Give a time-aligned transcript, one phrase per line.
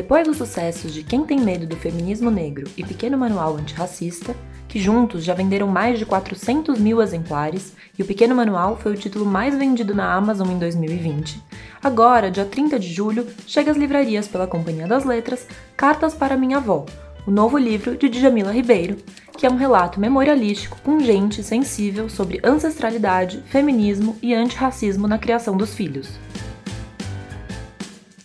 [0.00, 4.34] Depois dos sucessos de Quem Tem Medo do Feminismo Negro e Pequeno Manual Antirracista,
[4.66, 8.96] que juntos já venderam mais de 400 mil exemplares e o Pequeno Manual foi o
[8.96, 11.38] título mais vendido na Amazon em 2020,
[11.82, 16.56] agora, dia 30 de julho, chega às livrarias pela Companhia das Letras Cartas para Minha
[16.56, 16.86] Avó,
[17.26, 18.96] o novo livro de Djamila Ribeiro,
[19.36, 25.58] que é um relato memorialístico pungente e sensível sobre ancestralidade, feminismo e antirracismo na criação
[25.58, 26.08] dos filhos.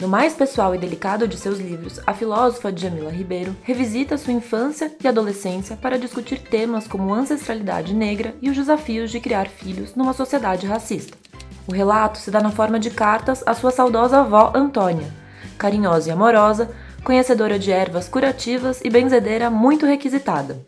[0.06, 4.96] No mais pessoal e delicado de seus livros, a filósofa Djamila Ribeiro revisita sua infância
[5.04, 10.14] e adolescência para discutir temas como ancestralidade negra e os desafios de criar filhos numa
[10.14, 11.18] sociedade racista.
[11.68, 15.12] O relato se dá na forma de cartas à sua saudosa avó Antônia,
[15.58, 16.70] carinhosa e amorosa,
[17.04, 20.64] conhecedora de ervas curativas e benzedeira muito requisitada.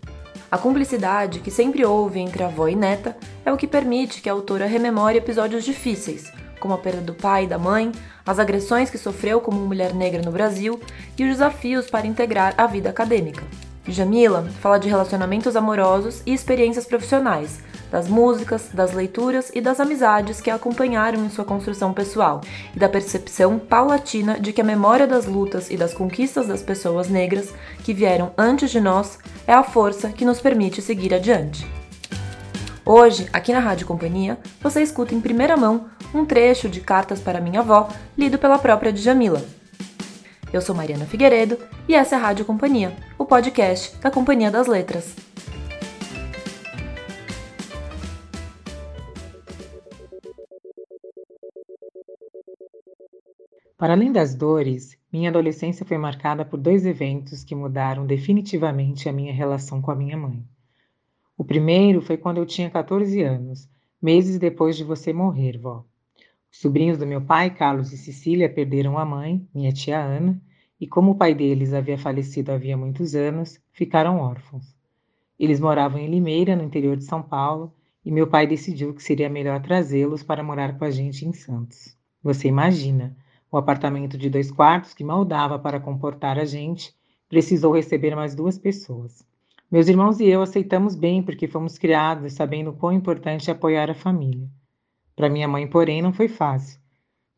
[0.50, 3.16] A cumplicidade que sempre houve entre avó e neta
[3.46, 7.46] é o que permite que a autora rememore episódios difíceis, como a perda do pai
[7.46, 7.92] e da mãe,
[8.26, 10.80] as agressões que sofreu como mulher negra no Brasil
[11.18, 13.44] e os desafios para integrar a vida acadêmica.
[13.88, 20.42] Jamila fala de relacionamentos amorosos e experiências profissionais, das músicas, das leituras e das amizades
[20.42, 22.42] que a acompanharam em sua construção pessoal,
[22.76, 27.08] e da percepção paulatina de que a memória das lutas e das conquistas das pessoas
[27.08, 31.77] negras que vieram antes de nós é a força que nos permite seguir adiante.
[32.90, 37.42] Hoje, aqui na Rádio Companhia, você escuta em primeira mão um trecho de Cartas para
[37.42, 39.44] Minha Avó, lido pela própria Djamila.
[40.54, 44.68] Eu sou Mariana Figueiredo e essa é a Rádio Companhia, o podcast da Companhia das
[44.68, 45.14] Letras.
[53.78, 59.12] Para além das dores, minha adolescência foi marcada por dois eventos que mudaram definitivamente a
[59.12, 60.42] minha relação com a minha mãe.
[61.38, 63.70] O primeiro foi quando eu tinha 14 anos,
[64.02, 65.86] meses depois de você morrer, vó.
[66.52, 70.42] Os sobrinhos do meu pai, Carlos e Cecília, perderam a mãe, minha tia Ana,
[70.82, 74.76] e como o pai deles havia falecido havia muitos anos, ficaram órfãos.
[75.40, 77.72] Eles moravam em Limeira, no interior de São Paulo,
[78.04, 81.96] e meu pai decidiu que seria melhor trazê-los para morar com a gente em Santos.
[82.24, 83.16] Você imagina,
[83.52, 86.96] o apartamento de dois quartos, que mal dava para comportar a gente,
[87.30, 89.24] precisou receber mais duas pessoas.
[89.70, 93.94] Meus irmãos e eu aceitamos bem porque fomos criados sabendo quão importante é apoiar a
[93.94, 94.48] família.
[95.14, 96.80] Para minha mãe, porém, não foi fácil,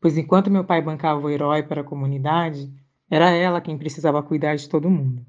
[0.00, 2.72] pois enquanto meu pai bancava o herói para a comunidade,
[3.10, 5.26] era ela quem precisava cuidar de todo mundo.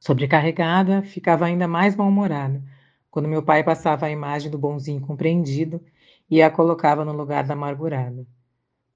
[0.00, 2.62] Sobrecarregada, ficava ainda mais mal-humorada
[3.10, 5.82] quando meu pai passava a imagem do bonzinho compreendido
[6.30, 8.26] e a colocava no lugar da amargurada.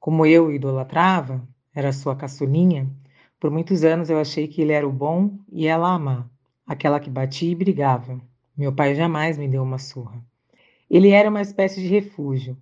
[0.00, 2.88] Como eu o idolatrava, era sua caçulinha,
[3.38, 6.26] por muitos anos eu achei que ele era o bom e ela a má,
[6.66, 8.20] aquela que batia e brigava.
[8.56, 10.22] Meu pai jamais me deu uma surra.
[10.90, 12.56] Ele era uma espécie de refúgio,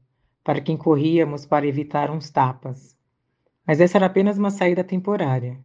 [0.45, 2.97] para quem corríamos para evitar uns tapas.
[3.67, 5.59] Mas essa era apenas uma saída temporária.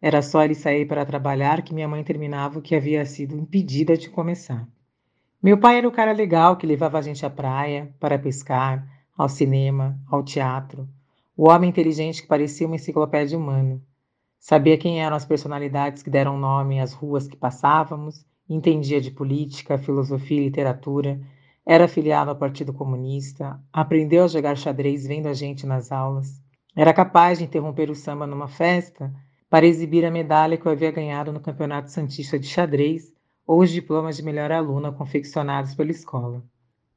[0.00, 3.96] Era só ele sair para trabalhar que minha mãe terminava o que havia sido impedida
[3.96, 4.66] de começar.
[5.42, 8.86] Meu pai era o cara legal que levava a gente à praia, para pescar,
[9.16, 10.88] ao cinema, ao teatro,
[11.36, 13.80] o homem inteligente que parecia uma enciclopédia humana.
[14.44, 19.78] Sabia quem eram as personalidades que deram nome às ruas que passávamos, entendia de política,
[19.78, 21.20] filosofia e literatura,
[21.64, 26.42] era afiliado ao Partido Comunista, aprendeu a jogar xadrez vendo a gente nas aulas,
[26.74, 29.14] era capaz de interromper o samba numa festa
[29.48, 33.12] para exibir a medalha que eu havia ganhado no Campeonato Santista de Xadrez
[33.46, 36.42] ou os diplomas de melhor aluna confeccionados pela escola.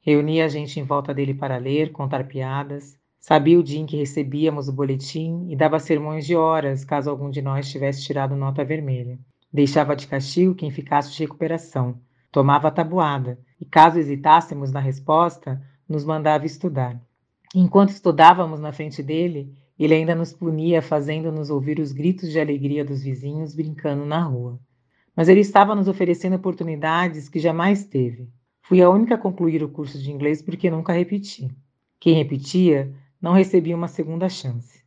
[0.02, 3.98] Reunia a gente em volta dele para ler, contar piadas, Sabia o dia em que
[3.98, 8.64] recebíamos o boletim e dava sermões de horas caso algum de nós tivesse tirado nota
[8.64, 9.18] vermelha.
[9.52, 12.00] Deixava de castigo quem ficasse de recuperação.
[12.32, 15.60] Tomava a tabuada e, caso hesitássemos na resposta,
[15.90, 17.02] nos mandava estudar.
[17.56, 22.86] Enquanto estudávamos na frente dele, ele ainda nos punia, fazendo-nos ouvir os gritos de alegria
[22.86, 24.60] dos vizinhos brincando na rua.
[25.16, 28.30] Mas ele estava nos oferecendo oportunidades que jamais teve.
[28.62, 31.50] Fui a única a concluir o curso de inglês porque nunca repeti.
[32.00, 34.84] Quem repetia não recebi uma segunda chance.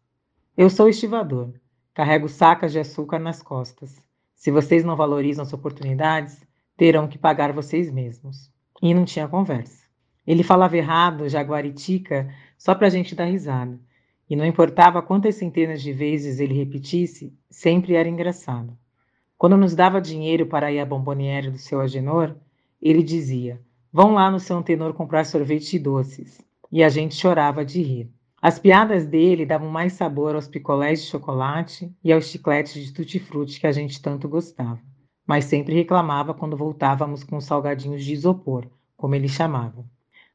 [0.57, 1.53] Eu sou estivador,
[1.95, 4.01] carrego sacas de açúcar nas costas.
[4.35, 6.41] Se vocês não valorizam as oportunidades,
[6.77, 8.51] terão que pagar vocês mesmos.
[8.81, 9.89] E não tinha conversa.
[10.27, 13.81] Ele falava errado, jaguaritica, só para a gente dar risada.
[14.29, 18.77] E não importava quantas centenas de vezes ele repetisse, sempre era engraçado.
[19.39, 22.37] Quando nos dava dinheiro para ir à bomboniere do seu Agenor,
[22.83, 23.61] ele dizia:
[23.93, 26.41] Vão lá no seu Antenor comprar sorvete e doces.
[26.71, 28.11] E a gente chorava de rir.
[28.41, 33.59] As piadas dele davam mais sabor aos picolés de chocolate e aos chicletes de tutti-frutti
[33.59, 34.81] que a gente tanto gostava,
[35.27, 39.85] mas sempre reclamava quando voltávamos com os salgadinhos de isopor, como ele chamava.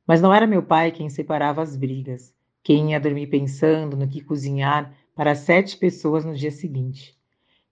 [0.06, 4.22] Mas não era meu pai quem separava as brigas, quem ia dormir pensando no que
[4.22, 7.18] cozinhar para sete pessoas no dia seguinte.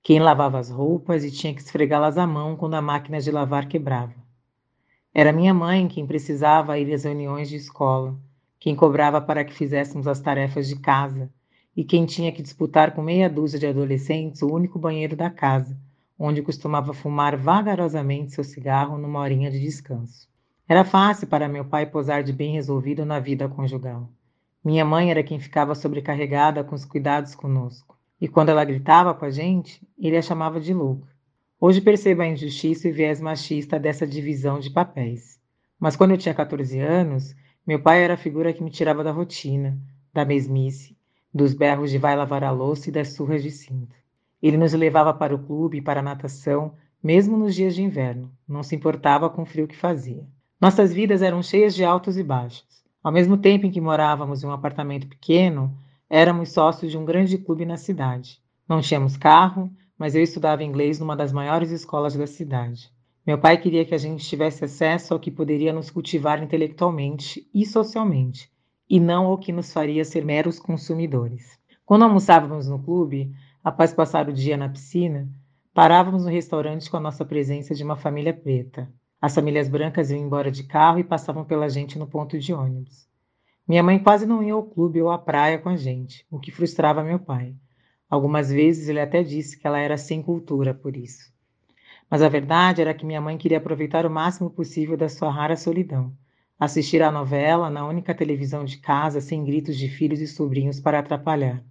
[0.03, 3.67] quem lavava as roupas e tinha que esfregá-las à mão quando a máquina de lavar
[3.67, 4.15] quebrava.
[5.13, 8.17] Era minha mãe quem precisava ir às reuniões de escola,
[8.61, 11.31] quem cobrava para que fizéssemos as tarefas de casa
[11.75, 15.75] e quem tinha que disputar com meia dúzia de adolescentes o único banheiro da casa,
[16.17, 20.29] onde costumava fumar vagarosamente seu cigarro numa horinha de descanso.
[20.69, 24.07] Era fácil para meu pai posar de bem resolvido na vida conjugal.
[24.63, 27.97] Minha mãe era quem ficava sobrecarregada com os cuidados conosco.
[28.21, 31.07] E quando ela gritava com a gente, ele a chamava de louca.
[31.59, 35.39] Hoje percebo a injustiça e viés machista dessa divisão de papéis.
[35.79, 37.33] Mas quando eu tinha 14 anos,
[37.65, 39.77] meu pai era a figura que me tirava da rotina,
[40.11, 40.97] da mesmice,
[41.33, 43.95] dos berros de vai lavar a louça e das surras de cinto.
[44.41, 46.73] Ele nos levava para o clube e para a natação,
[47.03, 50.25] mesmo nos dias de inverno, não se importava com o frio que fazia.
[50.59, 52.83] Nossas vidas eram cheias de altos e baixos.
[53.03, 55.75] Ao mesmo tempo em que morávamos em um apartamento pequeno,
[56.09, 58.39] éramos sócios de um grande clube na cidade.
[58.67, 62.91] Não tínhamos carro, mas eu estudava inglês numa das maiores escolas da cidade.
[63.25, 67.67] Meu pai queria que a gente tivesse acesso ao que poderia nos cultivar intelectualmente e
[67.67, 68.51] socialmente,
[68.89, 71.59] e não ao que nos faria ser meros consumidores.
[71.85, 73.31] Quando almoçávamos no clube,
[73.63, 75.29] após passar o dia na piscina,
[75.71, 78.91] parávamos no restaurante com a nossa presença de uma família preta.
[79.21, 83.07] As famílias brancas iam embora de carro e passavam pela gente no ponto de ônibus.
[83.67, 86.51] Minha mãe quase não ia ao clube ou à praia com a gente, o que
[86.51, 87.55] frustrava meu pai.
[88.09, 91.31] Algumas vezes ele até disse que ela era sem cultura por isso.
[92.11, 95.55] Mas a verdade era que minha mãe queria aproveitar o máximo possível da sua rara
[95.55, 96.11] solidão.
[96.59, 100.99] Assistir à novela na única televisão de casa, sem gritos de filhos e sobrinhos para
[100.99, 101.63] atrapalhar.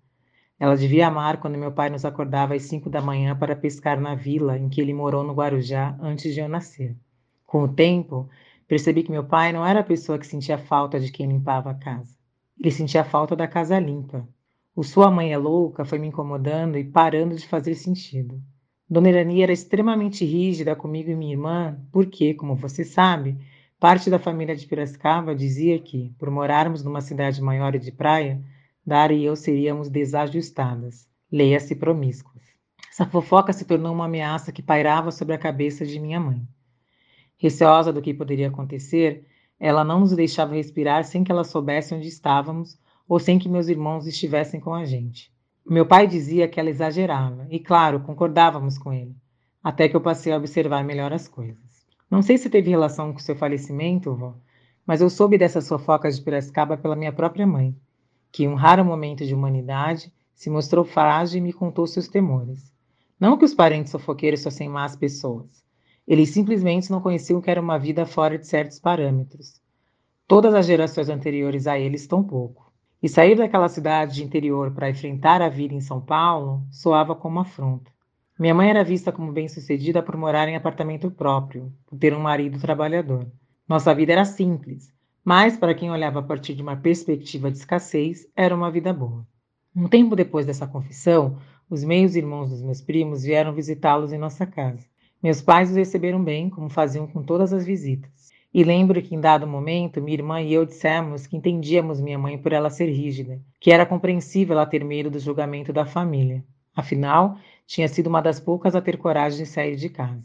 [0.58, 4.14] Ela devia amar quando meu pai nos acordava às cinco da manhã para pescar na
[4.14, 6.96] vila em que ele morou no Guarujá antes de eu nascer.
[7.44, 8.26] Com o tempo,
[8.66, 11.74] percebi que meu pai não era a pessoa que sentia falta de quem limpava a
[11.74, 12.16] casa.
[12.58, 14.26] Ele sentia falta da casa limpa,
[14.74, 18.40] o Sua Mãe é Louca foi me incomodando e parando de fazer sentido.
[18.90, 23.38] Dona Irani era extremamente rígida comigo e minha irmã, porque, como você sabe,
[23.78, 28.42] parte da família de Piracicaba dizia que, por morarmos numa cidade maior e de praia,
[28.84, 32.42] Dara e eu seríamos desajustadas, leia-se promíscuas.
[32.90, 36.42] Essa fofoca se tornou uma ameaça que pairava sobre a cabeça de minha mãe.
[37.38, 39.24] Receosa do que poderia acontecer,
[39.60, 42.76] ela não nos deixava respirar sem que ela soubesse onde estávamos
[43.08, 45.32] ou sem que meus irmãos estivessem com a gente.
[45.64, 49.14] Meu pai dizia que ela exagerava, e claro, concordávamos com ele,
[49.62, 51.86] até que eu passei a observar melhor as coisas.
[52.10, 54.34] Não sei se teve relação com seu falecimento, vó,
[54.86, 57.76] mas eu soube dessas fofocas de Piracicaba pela minha própria mãe,
[58.32, 62.72] que, em um raro momento de humanidade, se mostrou frágil e me contou seus temores.
[63.18, 65.62] Não que os parentes fofoqueiros fossem más pessoas.
[66.08, 69.60] Eles simplesmente não conheciam o que era uma vida fora de certos parâmetros.
[70.26, 72.69] Todas as gerações anteriores a eles, tampouco.
[73.02, 77.40] E sair daquela cidade de interior para enfrentar a vida em São Paulo soava como
[77.40, 77.90] afronta.
[78.38, 82.60] Minha mãe era vista como bem-sucedida por morar em apartamento próprio, por ter um marido
[82.60, 83.26] trabalhador.
[83.66, 84.92] Nossa vida era simples,
[85.24, 89.26] mas para quem olhava a partir de uma perspectiva de escassez, era uma vida boa.
[89.74, 91.38] Um tempo depois dessa confissão,
[91.70, 94.84] os meios irmãos dos meus primos vieram visitá-los em nossa casa.
[95.22, 98.10] Meus pais os receberam bem, como faziam com todas as visitas.
[98.52, 102.36] E lembro que em dado momento, minha irmã e eu dissemos que entendíamos minha mãe
[102.36, 106.44] por ela ser rígida, que era compreensível ela ter medo do julgamento da família.
[106.74, 110.24] Afinal, tinha sido uma das poucas a ter coragem de sair de casa.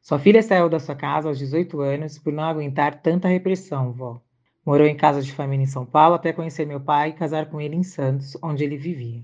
[0.00, 4.20] Sua filha saiu da sua casa aos 18 anos por não aguentar tanta repressão, vó.
[4.66, 7.60] Morou em casa de família em São Paulo até conhecer meu pai e casar com
[7.60, 9.22] ele em Santos, onde ele vivia.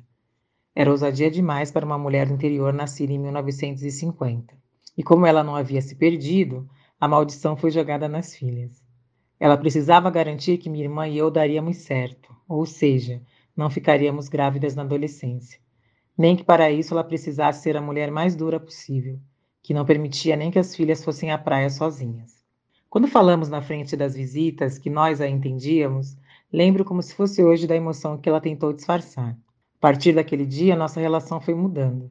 [0.76, 4.54] Era ousadia demais para uma mulher do interior nascida em 1950.
[4.97, 6.68] E como ela não havia se perdido,
[7.00, 8.83] a maldição foi jogada nas filhas.
[9.38, 13.23] Ela precisava garantir que minha irmã e eu daríamos certo, ou seja,
[13.57, 15.61] não ficaríamos grávidas na adolescência.
[16.17, 19.21] Nem que para isso ela precisasse ser a mulher mais dura possível,
[19.62, 22.45] que não permitia nem que as filhas fossem à praia sozinhas.
[22.90, 26.17] Quando falamos na frente das visitas que nós a entendíamos,
[26.52, 29.31] lembro como se fosse hoje da emoção que ela tentou disfarçar.
[29.31, 32.11] A partir daquele dia, nossa relação foi mudando.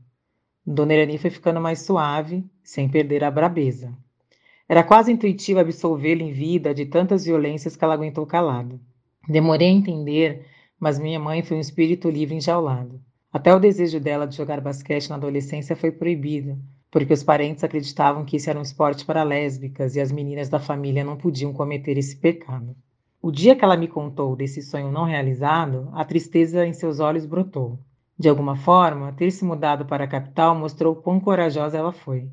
[0.65, 3.93] Dona Irani foi ficando mais suave, sem perder a brabeza.
[4.69, 8.79] Era quase intuitivo absolvê-lo em vida de tantas violências que ela aguentou calado.
[9.27, 10.45] Demorei a entender,
[10.77, 12.99] mas minha mãe foi um espírito livre enjaulado.
[13.31, 16.57] Até o desejo dela de jogar basquete na adolescência foi proibido,
[16.91, 20.59] porque os parentes acreditavam que isso era um esporte para lésbicas e as meninas da
[20.59, 22.75] família não podiam cometer esse pecado.
[23.21, 27.25] O dia que ela me contou desse sonho não realizado, a tristeza em seus olhos
[27.25, 27.79] brotou.
[28.19, 32.29] De alguma forma, ter se mudado para a capital mostrou quão corajosa ela foi.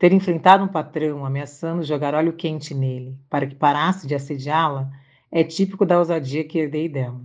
[0.00, 4.90] Ter enfrentado um patrão ameaçando jogar óleo quente nele para que parasse de assediá-la
[5.30, 7.20] é típico da ousadia que herdei dela.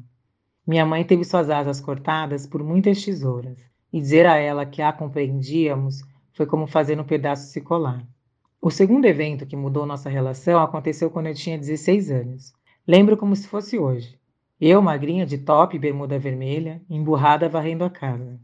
[0.67, 3.57] Minha mãe teve suas asas cortadas por muitas tesouras,
[3.93, 6.01] e dizer a ela que a compreendíamos
[6.33, 8.05] foi como fazer um pedaço se colar.
[8.61, 12.53] O segundo evento que mudou nossa relação aconteceu quando eu tinha 16 anos.
[12.85, 14.19] Lembro como se fosse hoje.
[14.59, 18.37] Eu, magrinha de top e bermuda vermelha, emburrada varrendo a casa.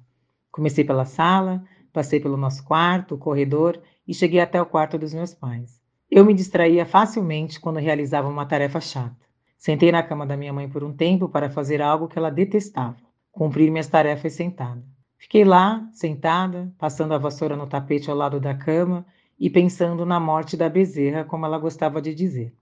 [0.50, 1.62] Comecei pela sala,
[1.92, 3.78] passei pelo nosso quarto, corredor
[4.12, 5.80] e cheguei até o quarto dos meus pais.
[6.12, 9.16] Eu me distraía facilmente quando realizava uma tarefa chata.
[9.58, 12.98] Sentei na cama da minha mãe por um tempo para fazer algo que ela detestava:
[13.32, 14.84] cumprir minhas tarefas sentada.
[15.18, 19.06] Fiquei lá, sentada, passando a vassoura no tapete ao lado da cama
[19.40, 22.54] e pensando na morte da bezerra, como ela gostava de dizer.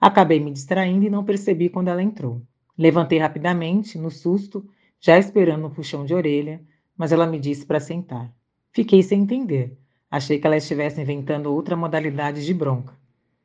[0.00, 2.42] Acabei me distraindo e não percebi quando ela entrou.
[2.76, 4.68] Levantei rapidamente, no susto,
[5.00, 6.60] já esperando um puxão de orelha,
[6.96, 8.32] mas ela me disse para sentar.
[8.72, 9.78] Fiquei sem entender,
[10.12, 12.94] Achei que ela estivesse inventando outra modalidade de bronca.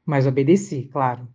[0.06, 1.26] Mas obedeci, claro.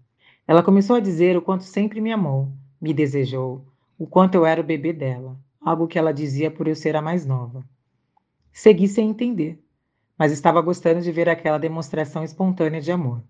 [0.47, 3.65] Ela começou a dizer o quanto sempre me amou, me desejou,
[3.99, 7.01] o quanto eu era o bebê dela, algo que ela dizia por eu ser a
[7.01, 7.65] mais nova.
[8.53, 9.59] Segui sem entender,
[10.19, 13.25] mas estava gostando de ver aquela demonstração espontânea de amor.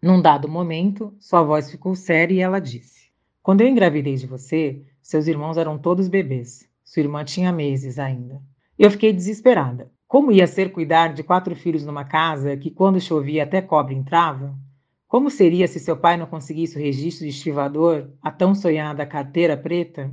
[0.00, 3.10] Num dado momento, sua voz ficou séria e ela disse:
[3.42, 6.64] Quando eu engravidei de você, seus irmãos eram todos bebês.
[6.84, 8.40] Sua irmã tinha meses ainda.
[8.78, 9.90] Eu fiquei desesperada.
[10.10, 14.58] Como ia ser cuidar de quatro filhos numa casa que, quando chovia, até cobre entrava?
[15.06, 19.56] Como seria se seu pai não conseguisse o registro de estivador, a tão sonhada carteira
[19.56, 20.12] preta?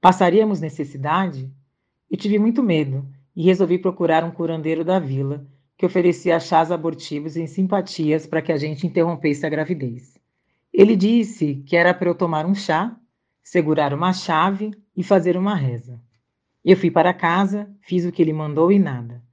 [0.00, 1.48] Passaríamos necessidade?
[2.10, 5.46] Eu tive muito medo e resolvi procurar um curandeiro da vila
[5.78, 10.18] que oferecia chás abortivos em simpatias para que a gente interrompesse a gravidez.
[10.72, 12.96] Ele disse que era para eu tomar um chá,
[13.44, 16.00] segurar uma chave e fazer uma reza.
[16.64, 19.24] Eu fui para casa, fiz o que ele mandou e nada.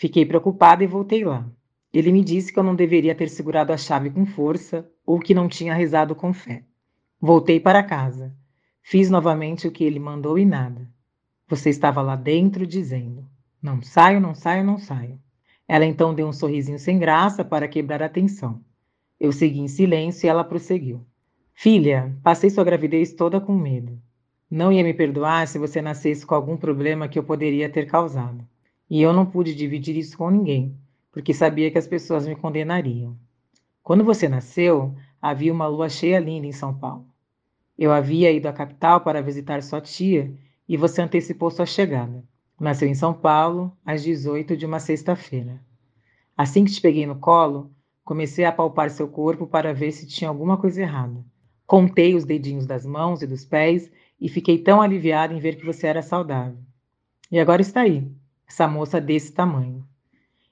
[0.00, 1.46] Fiquei preocupada e voltei lá.
[1.92, 5.34] Ele me disse que eu não deveria ter segurado a chave com força ou que
[5.34, 6.64] não tinha rezado com fé.
[7.20, 8.34] Voltei para casa.
[8.80, 10.88] Fiz novamente o que ele mandou e nada.
[11.46, 13.28] Você estava lá dentro dizendo:
[13.62, 15.20] Não saio, não saio, não saio.
[15.68, 18.58] Ela então deu um sorrisinho sem graça para quebrar a tensão.
[19.20, 21.04] Eu segui em silêncio e ela prosseguiu.
[21.52, 24.00] Filha, passei sua gravidez toda com medo.
[24.50, 28.48] Não ia me perdoar se você nascesse com algum problema que eu poderia ter causado.
[28.90, 30.76] E eu não pude dividir isso com ninguém,
[31.12, 33.16] porque sabia que as pessoas me condenariam.
[33.84, 37.06] Quando você nasceu, havia uma lua cheia linda em São Paulo.
[37.78, 40.34] Eu havia ido à capital para visitar sua tia
[40.68, 42.24] e você antecipou sua chegada.
[42.58, 45.60] Nasceu em São Paulo, às 18 de uma sexta-feira.
[46.36, 47.70] Assim que te peguei no colo,
[48.04, 51.24] comecei a palpar seu corpo para ver se tinha alguma coisa errada.
[51.64, 53.88] Contei os dedinhos das mãos e dos pés
[54.20, 56.58] e fiquei tão aliviada em ver que você era saudável.
[57.30, 58.10] E agora está aí,
[58.50, 59.86] essa moça desse tamanho.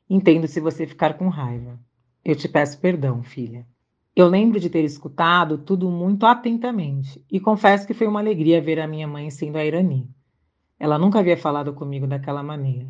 [0.09, 1.78] Entendo se você ficar com raiva.
[2.25, 3.67] Eu te peço perdão, filha.
[4.14, 8.78] Eu lembro de ter escutado tudo muito atentamente e confesso que foi uma alegria ver
[8.78, 10.09] a minha mãe sendo a Irani.
[10.78, 12.88] Ela nunca havia falado comigo daquela maneira,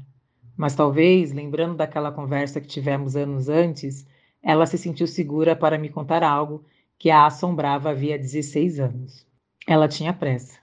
[0.54, 4.06] mas talvez, lembrando daquela conversa que tivemos anos antes,
[4.42, 6.64] ela se sentiu segura para me contar algo
[6.98, 9.26] que a assombrava havia 16 anos.
[9.66, 10.58] Ela tinha pressa.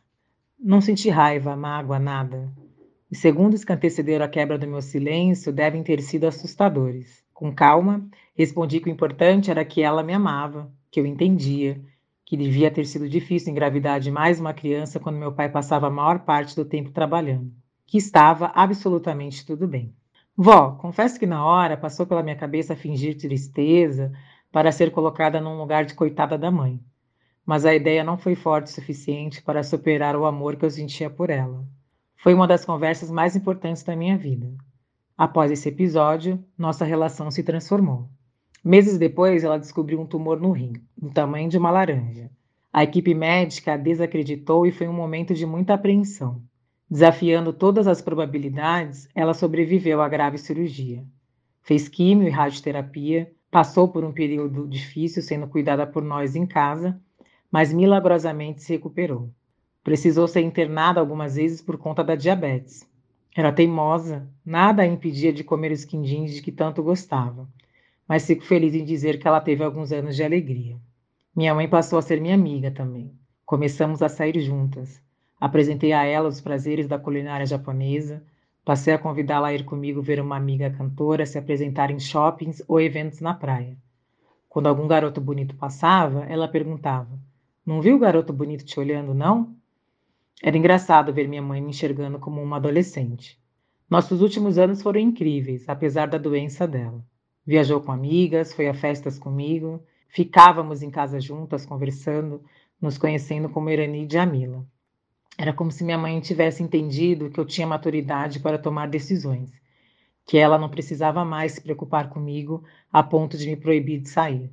[0.59, 2.51] Não senti raiva, mágoa, nada.
[3.11, 7.23] Os segundos que antecederam a quebra do meu silêncio devem ter sido assustadores.
[7.33, 11.79] Com calma, respondi que o importante era que ela me amava, que eu entendia,
[12.25, 15.91] que devia ter sido difícil engravidar de mais uma criança quando meu pai passava a
[15.91, 17.51] maior parte do tempo trabalhando,
[17.85, 19.93] que estava absolutamente tudo bem.
[20.35, 24.11] Vó, confesso que na hora passou pela minha cabeça fingir tristeza
[24.51, 26.79] para ser colocada num lugar de coitada da mãe.
[27.45, 31.09] Mas a ideia não foi forte o suficiente para superar o amor que eu sentia
[31.09, 31.63] por ela.
[32.17, 34.51] Foi uma das conversas mais importantes da minha vida.
[35.17, 38.09] Após esse episódio, nossa relação se transformou.
[38.63, 42.31] Meses depois, ela descobriu um tumor no rim, do tamanho de uma laranja.
[42.73, 46.41] A equipe médica a desacreditou e foi um momento de muita apreensão.
[46.89, 51.05] Desafiando todas as probabilidades, ela sobreviveu à grave cirurgia.
[51.61, 56.99] Fez químio e radioterapia, passou por um período difícil sendo cuidada por nós em casa,
[57.49, 59.31] mas milagrosamente se recuperou.
[59.85, 62.89] Precisou ser internada algumas vezes por conta da diabetes.
[63.35, 67.47] Era teimosa, nada a impedia de comer os quindins de que tanto gostava.
[68.07, 70.75] Mas fico feliz em dizer que ela teve alguns anos de alegria.
[71.35, 73.11] Minha mãe passou a ser minha amiga também.
[73.45, 74.99] Começamos a sair juntas.
[75.39, 78.23] Apresentei a ela os prazeres da culinária japonesa.
[78.65, 82.81] Passei a convidá-la a ir comigo ver uma amiga cantora se apresentar em shoppings ou
[82.81, 83.77] eventos na praia.
[84.49, 87.19] Quando algum garoto bonito passava, ela perguntava:
[87.63, 89.55] Não viu o garoto bonito te olhando, não?
[90.43, 93.39] Era engraçado ver minha mãe me enxergando como uma adolescente.
[93.89, 97.05] Nossos últimos anos foram incríveis, apesar da doença dela.
[97.45, 102.43] Viajou com amigas, foi a festas comigo, ficávamos em casa juntas conversando,
[102.81, 104.65] nos conhecendo como Irani e Jamila.
[105.37, 109.51] Era como se minha mãe tivesse entendido que eu tinha maturidade para tomar decisões,
[110.25, 114.51] que ela não precisava mais se preocupar comigo a ponto de me proibir de sair.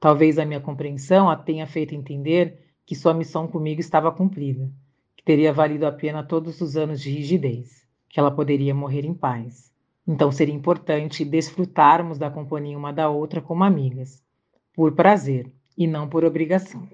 [0.00, 4.70] Talvez a minha compreensão a tenha feito entender que sua missão comigo estava cumprida,
[5.22, 9.14] que teria valido a pena todos os anos de rigidez, que ela poderia morrer em
[9.14, 9.72] paz.
[10.06, 14.20] Então seria importante desfrutarmos da companhia uma da outra como amigas,
[14.74, 15.46] por prazer
[15.78, 16.88] e não por obrigação.